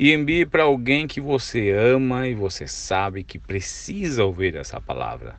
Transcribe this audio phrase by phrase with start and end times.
[0.00, 5.38] e envie para alguém que você ama e você sabe que precisa ouvir essa palavra.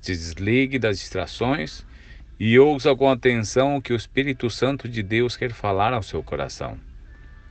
[0.00, 1.84] Se desligue das distrações
[2.40, 6.22] e ouça com atenção o que o Espírito Santo de Deus quer falar ao seu
[6.22, 6.80] coração.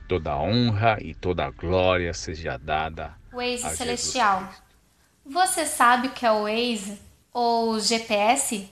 [0.08, 3.14] Toda honra e toda glória seja dada.
[3.32, 4.52] Waze Celestial.
[5.24, 6.98] Você sabe o que é o Waze
[7.32, 8.68] ou GPS?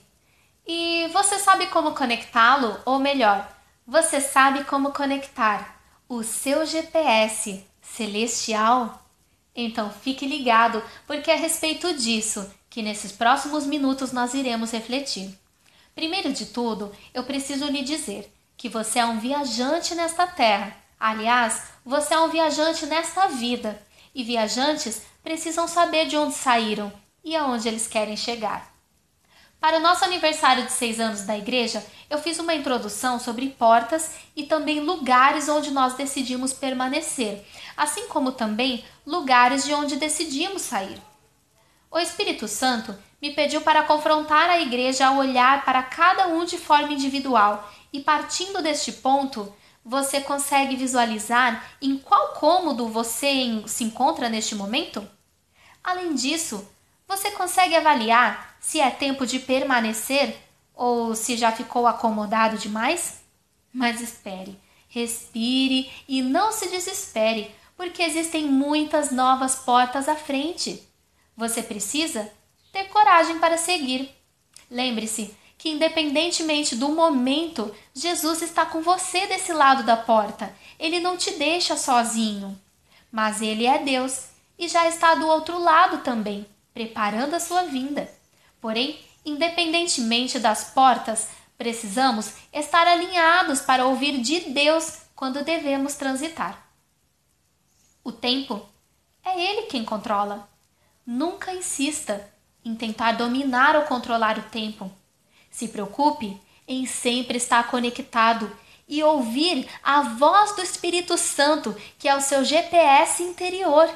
[0.67, 2.77] E você sabe como conectá-lo?
[2.85, 3.49] Ou melhor,
[3.87, 5.74] você sabe como conectar
[6.07, 9.05] o seu GPS celestial?
[9.55, 15.33] Então fique ligado, porque é a respeito disso que nesses próximos minutos nós iremos refletir.
[15.95, 20.75] Primeiro de tudo, eu preciso lhe dizer que você é um viajante nesta terra.
[20.99, 23.81] Aliás, você é um viajante nesta vida.
[24.13, 26.91] E viajantes precisam saber de onde saíram
[27.23, 28.74] e aonde eles querem chegar.
[29.65, 34.11] Para o nosso aniversário de seis anos da igreja, eu fiz uma introdução sobre portas
[34.35, 37.43] e também lugares onde nós decidimos permanecer,
[37.75, 41.01] assim como também lugares de onde decidimos sair.
[41.89, 46.59] O Espírito Santo me pediu para confrontar a igreja a olhar para cada um de
[46.59, 49.51] forma individual e, partindo deste ponto,
[49.83, 55.09] você consegue visualizar em qual cômodo você se encontra neste momento?
[55.83, 56.69] Além disso,
[57.07, 60.37] você consegue avaliar se é tempo de permanecer
[60.73, 63.21] ou se já ficou acomodado demais?
[63.71, 70.81] Mas espere, respire e não se desespere, porque existem muitas novas portas à frente.
[71.37, 72.31] Você precisa
[72.71, 74.09] ter coragem para seguir.
[74.69, 80.53] Lembre-se que, independentemente do momento, Jesus está com você desse lado da porta.
[80.79, 82.59] Ele não te deixa sozinho.
[83.11, 84.27] Mas Ele é Deus
[84.57, 86.45] e já está do outro lado também
[86.75, 88.11] preparando a sua vinda.
[88.59, 96.69] Porém, independentemente das portas, precisamos estar alinhados para ouvir de Deus quando devemos transitar.
[98.03, 98.61] O tempo
[99.23, 100.49] é Ele quem controla.
[101.05, 102.29] Nunca insista
[102.63, 104.91] em tentar dominar ou controlar o tempo.
[105.49, 106.37] Se preocupe
[106.67, 108.51] em sempre estar conectado
[108.85, 113.89] e ouvir a voz do Espírito Santo, que é o seu GPS interior.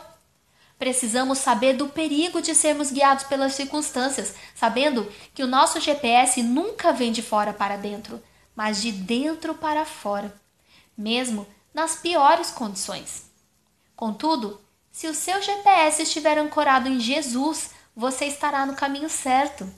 [0.80, 6.94] Precisamos saber do perigo de sermos guiados pelas circunstâncias, sabendo que o nosso GPS nunca
[6.94, 8.24] vem de fora para dentro,
[8.56, 10.34] mas de dentro para fora,
[10.98, 13.30] mesmo nas piores condições.
[13.94, 19.70] Contudo, se o seu GPS estiver ancorado em Jesus, você estará no caminho certo.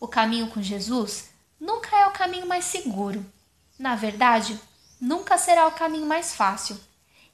[0.00, 1.28] O caminho com Jesus
[1.60, 3.24] nunca é o caminho mais seguro.
[3.78, 4.58] Na verdade,
[4.98, 6.80] nunca será o caminho mais fácil.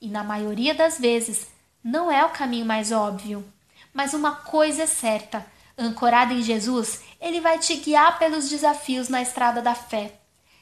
[0.01, 1.47] E na maioria das vezes,
[1.89, 3.43] não é o caminho mais óbvio.
[3.95, 5.45] Mas uma coisa é certa:
[5.77, 10.13] ancorado em Jesus, ele vai te guiar pelos desafios na estrada da fé.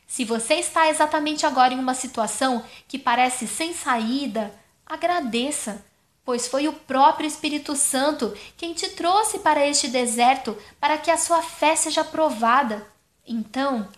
[0.07, 4.55] Se você está exatamente agora em uma situação que parece sem saída,
[4.87, 5.85] agradeça,
[6.25, 11.19] pois foi o próprio Espírito Santo quem te trouxe para este deserto para que a
[11.19, 12.87] sua fé seja provada.
[13.27, 13.89] Então,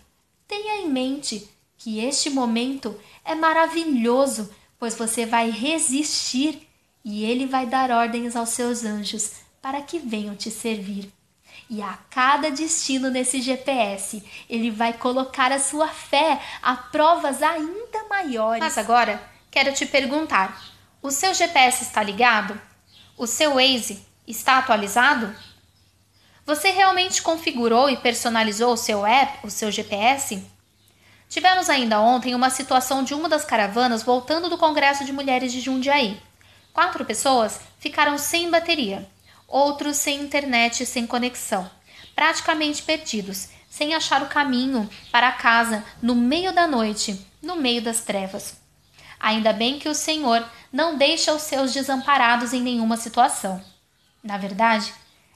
[0.47, 1.47] tenha em mente
[1.77, 6.68] que este momento é maravilhoso, pois você vai resistir
[7.03, 11.11] e ele vai dar ordens aos seus anjos para que venham te servir.
[11.69, 18.05] E a cada destino nesse GPS, ele vai colocar a sua fé a provas ainda
[18.09, 18.59] maiores.
[18.59, 19.21] Mas agora,
[19.51, 20.59] quero te perguntar:
[21.01, 22.59] o seu GPS está ligado?
[23.17, 25.35] O seu Waze está atualizado?
[26.45, 30.43] Você realmente configurou e personalizou o seu app, o seu GPS?
[31.29, 35.59] Tivemos ainda ontem uma situação de uma das caravanas voltando do Congresso de Mulheres de
[35.59, 36.19] Jundiaí.
[36.73, 39.09] Quatro pessoas ficaram sem bateria,
[39.47, 41.69] outros sem internet e sem conexão,
[42.15, 48.01] praticamente perdidos, sem achar o caminho para casa no meio da noite, no meio das
[48.01, 48.57] trevas.
[49.19, 53.63] Ainda bem que o Senhor não deixa os seus desamparados em nenhuma situação.
[54.23, 54.93] Na verdade,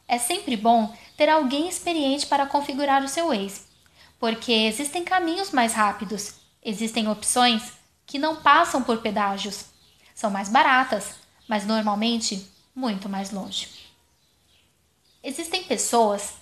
[0.08, 3.62] é sempre bom ter alguém experiente para configurar o seu Waze,
[4.20, 7.74] porque existem caminhos mais rápidos, existem opções
[8.06, 9.66] que não passam por pedágios,
[10.14, 11.16] são mais baratas,
[11.48, 13.70] mas normalmente muito mais longe.
[15.24, 16.34] Existem pessoas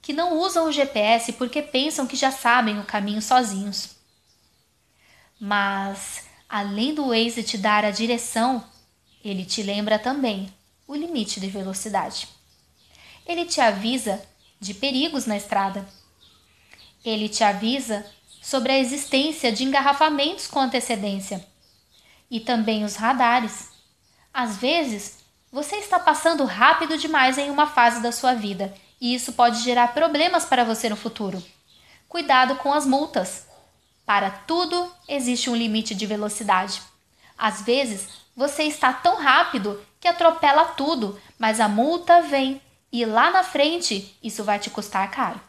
[0.00, 3.90] que não usam o GPS porque pensam que já sabem o caminho sozinhos.
[5.38, 8.64] Mas, além do Waze te dar a direção,
[9.24, 10.52] Ele te lembra também
[10.86, 12.28] o limite de velocidade.
[13.26, 14.22] Ele te avisa
[14.58, 15.88] de perigos na estrada.
[17.04, 18.04] Ele te avisa
[18.42, 21.46] sobre a existência de engarrafamentos com antecedência
[22.30, 23.69] e também os radares.
[24.32, 25.18] Às vezes,
[25.52, 29.92] você está passando rápido demais em uma fase da sua vida e isso pode gerar
[29.92, 31.42] problemas para você no futuro.
[32.08, 33.46] Cuidado com as multas.
[34.06, 36.80] Para tudo existe um limite de velocidade.
[37.36, 42.60] Às vezes, você está tão rápido que atropela tudo, mas a multa vem
[42.92, 45.40] e lá na frente isso vai te custar caro.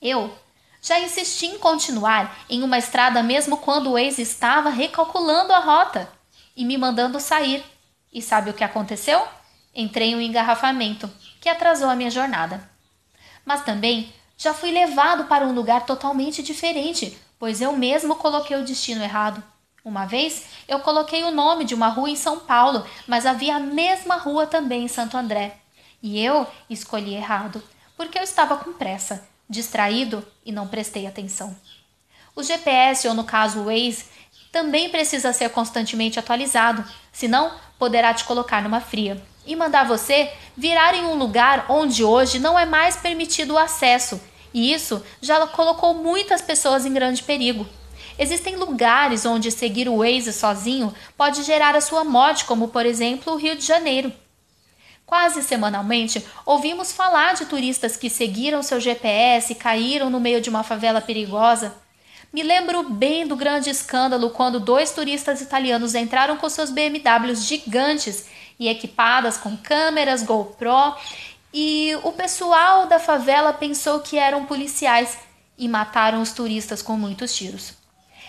[0.00, 0.36] Eu
[0.80, 6.17] já insisti em continuar em uma estrada mesmo quando o Waze estava recalculando a rota
[6.58, 7.64] e me mandando sair.
[8.12, 9.24] E sabe o que aconteceu?
[9.72, 11.08] Entrei em um engarrafamento
[11.40, 12.68] que atrasou a minha jornada.
[13.44, 18.64] Mas também já fui levado para um lugar totalmente diferente, pois eu mesmo coloquei o
[18.64, 19.42] destino errado.
[19.84, 23.60] Uma vez eu coloquei o nome de uma rua em São Paulo, mas havia a
[23.60, 25.56] mesma rua também em Santo André.
[26.02, 27.62] E eu escolhi errado,
[27.96, 31.56] porque eu estava com pressa, distraído e não prestei atenção.
[32.34, 34.06] O GPS, ou no caso o Waze,
[34.52, 40.94] também precisa ser constantemente atualizado, senão poderá te colocar numa fria e mandar você virar
[40.94, 44.20] em um lugar onde hoje não é mais permitido o acesso,
[44.52, 47.66] e isso já colocou muitas pessoas em grande perigo.
[48.18, 53.32] Existem lugares onde seguir o Waze sozinho pode gerar a sua morte, como por exemplo
[53.32, 54.12] o Rio de Janeiro.
[55.06, 60.50] Quase semanalmente, ouvimos falar de turistas que seguiram seu GPS e caíram no meio de
[60.50, 61.74] uma favela perigosa.
[62.30, 68.26] Me lembro bem do grande escândalo quando dois turistas italianos entraram com seus BMWs gigantes
[68.58, 70.94] e equipadas com câmeras GoPro,
[71.54, 75.16] e o pessoal da favela pensou que eram policiais
[75.56, 77.72] e mataram os turistas com muitos tiros.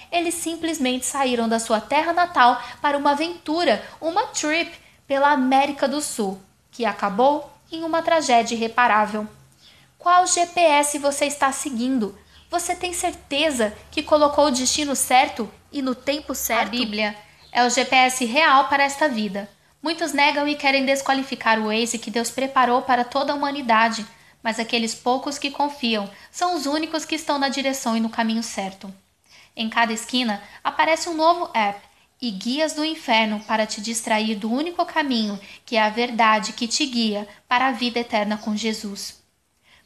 [0.09, 4.71] Eles simplesmente saíram da sua terra natal para uma aventura, uma trip
[5.05, 6.39] pela América do Sul,
[6.71, 9.27] que acabou em uma tragédia irreparável.
[9.97, 12.17] Qual GPS você está seguindo?
[12.49, 16.67] Você tem certeza que colocou o destino certo e no tempo certo?
[16.67, 17.15] A Bíblia
[17.51, 19.47] é o GPS real para esta vida.
[19.83, 24.03] Muitos negam e querem desqualificar o Waze que Deus preparou para toda a humanidade,
[24.41, 28.41] mas aqueles poucos que confiam são os únicos que estão na direção e no caminho
[28.41, 28.91] certo.
[29.55, 31.79] Em cada esquina aparece um novo app
[32.19, 36.67] e guias do inferno para te distrair do único caminho, que é a verdade que
[36.67, 39.19] te guia para a vida eterna com Jesus.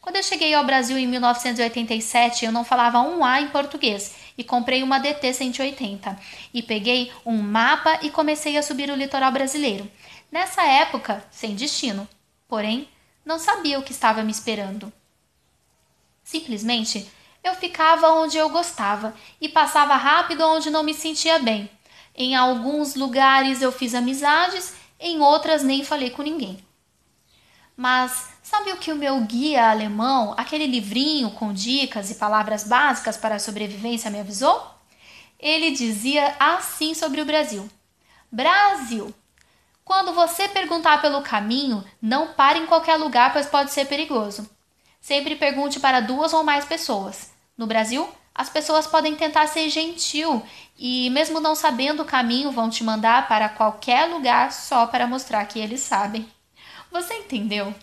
[0.03, 4.43] Quando eu cheguei ao Brasil em 1987, eu não falava um A em português e
[4.43, 6.19] comprei uma DT 180
[6.53, 9.89] e peguei um mapa e comecei a subir o litoral brasileiro.
[10.29, 12.05] Nessa época, sem destino,
[12.49, 12.89] porém,
[13.23, 14.91] não sabia o que estava me esperando.
[16.21, 17.09] Simplesmente,
[17.41, 21.69] eu ficava onde eu gostava e passava rápido onde não me sentia bem.
[22.13, 26.59] Em alguns lugares eu fiz amizades, em outras nem falei com ninguém.
[27.75, 33.17] Mas sabe o que o meu guia alemão, aquele livrinho com dicas e palavras básicas
[33.17, 34.71] para a sobrevivência, me avisou?
[35.39, 37.67] Ele dizia assim sobre o Brasil:
[38.31, 39.13] Brasil,
[39.83, 44.49] quando você perguntar pelo caminho, não pare em qualquer lugar, pois pode ser perigoso.
[45.01, 47.33] Sempre pergunte para duas ou mais pessoas.
[47.57, 50.41] No Brasil, as pessoas podem tentar ser gentil
[50.77, 55.45] e, mesmo não sabendo o caminho, vão te mandar para qualquer lugar só para mostrar
[55.45, 56.27] que eles sabem.
[56.93, 57.73] Você entendeu?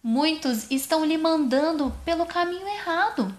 [0.00, 3.34] Muitos estão lhe mandando pelo caminho errado.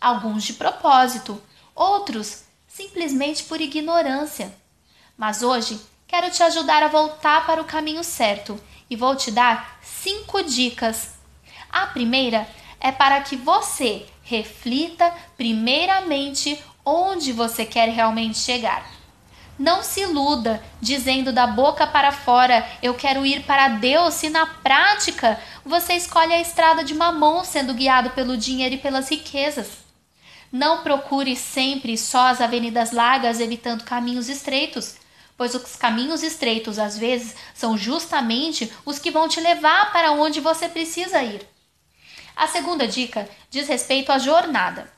[0.00, 1.40] Alguns de propósito,
[1.76, 4.52] outros simplesmente por ignorância.
[5.16, 8.60] Mas hoje quero te ajudar a voltar para o caminho certo
[8.90, 11.10] e vou te dar cinco dicas.
[11.70, 12.48] A primeira
[12.80, 18.93] é para que você reflita primeiramente onde você quer realmente chegar.
[19.58, 24.46] Não se iluda dizendo da boca para fora eu quero ir para Deus, se na
[24.46, 29.84] prática você escolhe a estrada de mamão sendo guiado pelo dinheiro e pelas riquezas.
[30.50, 34.96] Não procure sempre só as avenidas largas evitando caminhos estreitos,
[35.36, 40.40] pois os caminhos estreitos às vezes são justamente os que vão te levar para onde
[40.40, 41.46] você precisa ir.
[42.36, 44.92] A segunda dica diz respeito à jornada.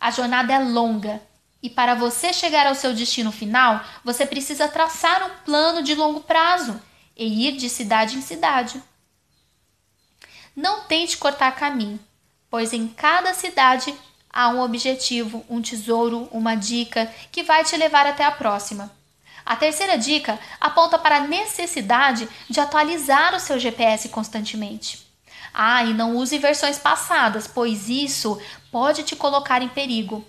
[0.00, 1.22] A jornada é longa
[1.62, 6.20] e para você chegar ao seu destino final, você precisa traçar um plano de longo
[6.20, 6.80] prazo
[7.16, 8.82] e ir de cidade em cidade.
[10.56, 12.00] Não tente cortar caminho,
[12.50, 13.94] pois em cada cidade
[14.32, 18.90] há um objetivo, um tesouro, uma dica que vai te levar até a próxima.
[19.44, 25.06] A terceira dica aponta para a necessidade de atualizar o seu GPS constantemente.
[25.52, 28.40] Ah, e não use versões passadas, pois isso
[28.70, 30.24] pode te colocar em perigo.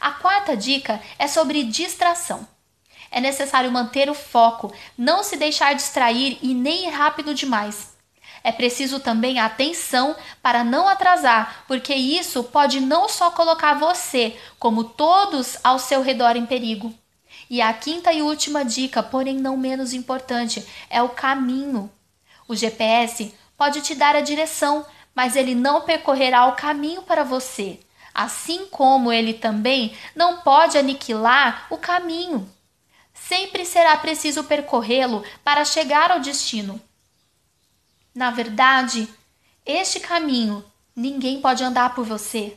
[0.00, 2.46] A quarta dica é sobre distração.
[3.10, 7.96] É necessário manter o foco, não se deixar distrair e nem ir rápido demais.
[8.44, 14.84] É preciso também atenção para não atrasar, porque isso pode não só colocar você, como
[14.84, 16.94] todos ao seu redor em perigo.
[17.50, 21.90] E a quinta e última dica, porém não menos importante, é o caminho.
[22.46, 27.80] O GPS pode te dar a direção, mas ele não percorrerá o caminho para você,
[28.18, 32.52] assim como ele também não pode aniquilar o caminho.
[33.14, 36.80] Sempre será preciso percorrê-lo para chegar ao destino.
[38.12, 39.08] Na verdade,
[39.64, 40.64] este caminho
[40.96, 42.56] ninguém pode andar por você.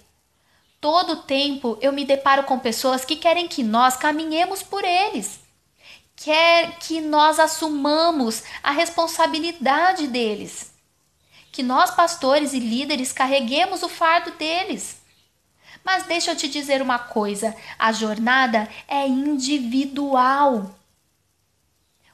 [0.79, 5.41] Todo tempo eu me deparo com pessoas que querem que nós caminhemos por eles.
[6.15, 10.73] Quer que nós assumamos a responsabilidade deles.
[11.51, 15.00] Que nós, pastores e líderes, carreguemos o fardo deles.
[15.83, 20.75] Mas deixa eu te dizer uma coisa: a jornada é individual.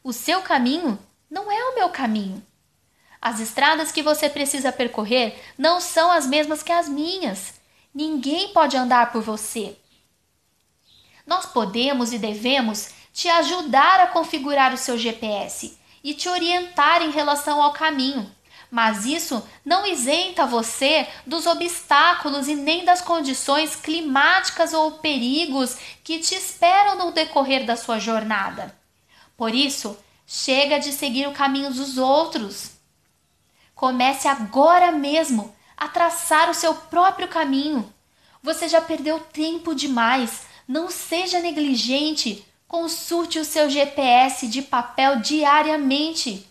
[0.03, 0.97] O seu caminho
[1.29, 2.45] não é o meu caminho.
[3.21, 7.55] As estradas que você precisa percorrer não são as mesmas que as minhas.
[7.93, 9.75] Ninguém pode andar por você.
[11.25, 17.11] Nós podemos e devemos te ajudar a configurar o seu GPS e te orientar em
[17.11, 18.31] relação ao caminho.
[18.69, 26.19] Mas isso não isenta você dos obstáculos e nem das condições climáticas ou perigos que
[26.19, 28.75] te esperam no decorrer da sua jornada.
[29.37, 32.71] Por isso, chega de seguir o caminho dos outros.
[33.73, 37.93] Comece agora mesmo a traçar o seu próprio caminho.
[38.43, 40.41] Você já perdeu tempo demais.
[40.67, 42.43] Não seja negligente.
[42.67, 46.45] Consulte o seu GPS de papel diariamente.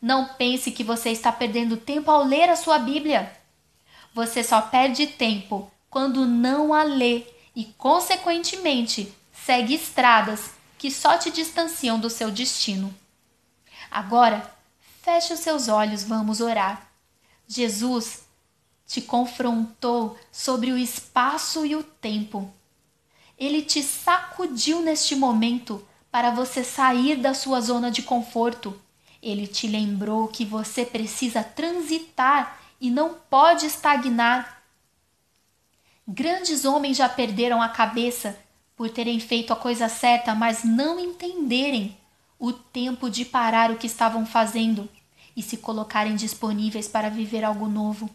[0.00, 3.32] Não pense que você está perdendo tempo ao ler a sua Bíblia.
[4.14, 7.24] Você só perde tempo quando não a lê
[7.54, 12.94] e, consequentemente, segue estradas que só te distanciam do seu destino.
[13.90, 14.48] Agora,
[15.02, 16.90] feche os seus olhos, vamos orar.
[17.46, 18.24] Jesus
[18.86, 22.52] te confrontou sobre o espaço e o tempo.
[23.36, 28.80] Ele te sacudiu neste momento para você sair da sua zona de conforto.
[29.22, 34.62] Ele te lembrou que você precisa transitar e não pode estagnar.
[36.06, 38.38] Grandes homens já perderam a cabeça
[38.76, 41.96] por terem feito a coisa certa, mas não entenderem
[42.38, 44.88] o tempo de parar o que estavam fazendo
[45.36, 48.08] e se colocarem disponíveis para viver algo novo.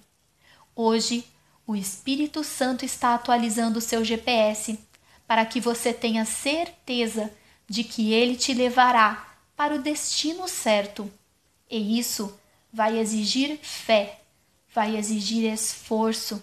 [0.75, 1.25] Hoje,
[1.67, 4.79] o Espírito Santo está atualizando o seu GPS
[5.27, 7.31] para que você tenha certeza
[7.67, 11.11] de que ele te levará para o destino certo.
[11.69, 12.37] E isso
[12.71, 14.19] vai exigir fé,
[14.73, 16.41] vai exigir esforço.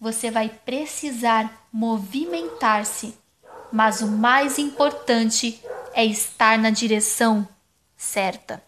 [0.00, 3.14] Você vai precisar movimentar-se,
[3.70, 5.60] mas o mais importante
[5.94, 7.46] é estar na direção
[7.96, 8.62] certa.